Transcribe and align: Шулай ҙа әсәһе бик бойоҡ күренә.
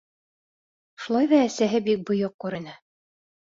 Шулай 1.03 1.29
ҙа 1.35 1.43
әсәһе 1.49 1.83
бик 1.91 2.03
бойоҡ 2.11 2.37
күренә. 2.47 2.77